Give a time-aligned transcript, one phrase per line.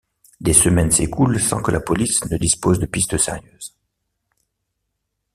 [0.39, 3.77] Des semaines s'écoulent sans que la police ne dispose de pistes sérieuses.